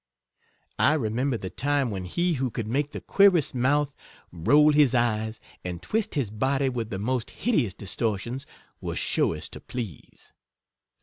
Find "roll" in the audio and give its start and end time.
4.31-4.73